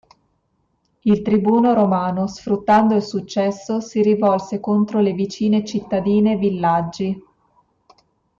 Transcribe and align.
Il 1.01 1.21
tribuno 1.21 1.73
romano, 1.75 2.25
sfruttando 2.25 2.95
il 2.95 3.03
successo, 3.03 3.81
si 3.81 4.01
rivolse 4.01 4.59
contro 4.59 4.99
le 4.99 5.13
vicine 5.13 5.63
cittadine 5.63 6.31
e 6.31 6.37
villaggi. 6.37 7.23